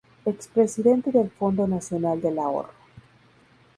Expresidente 0.25 1.11
del 1.11 1.29
Fondo 1.29 1.67
Nacional 1.67 2.19
del 2.19 2.39
Ahorro. 2.39 2.71